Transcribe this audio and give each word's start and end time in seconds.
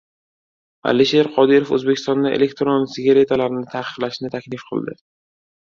Alisher 0.91 1.27
Qodirov 1.35 1.73
O‘zbekistonda 1.77 2.33
elektron 2.39 2.89
sigaretalarni 2.97 3.63
taqiqlashni 3.77 4.37
taklif 4.39 4.69
qildi 4.73 4.99